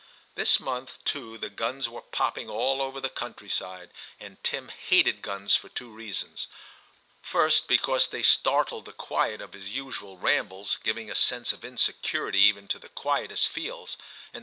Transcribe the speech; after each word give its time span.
This 0.33 0.59
month, 0.59 0.97
too, 1.05 1.37
the 1.37 1.51
guns 1.51 1.87
were 1.87 2.01
popping 2.01 2.49
all 2.49 2.81
over 2.81 2.99
the 2.99 3.07
country 3.07 3.49
side, 3.49 3.91
and 4.19 4.43
Tim 4.43 4.69
hated 4.69 5.21
guns 5.21 5.53
for 5.53 5.69
two 5.69 5.91
reasons— 5.91 6.47
first, 7.21 7.67
because 7.67 8.07
they 8.07 8.23
startled 8.23 8.85
the 8.85 8.93
quiet 8.93 9.41
of 9.41 9.53
his 9.53 9.69
usual 9.75 10.17
rambles, 10.17 10.79
giving 10.83 11.11
a 11.11 11.15
sense 11.15 11.53
of 11.53 11.63
insecurity 11.63 12.39
even 12.39 12.67
to 12.69 12.79
the 12.79 12.89
quietest 12.89 13.49
fields; 13.49 13.95
and 13.99 13.99
i6 13.99 14.31
TIM 14.31 14.39
CHAP. 14.39 14.39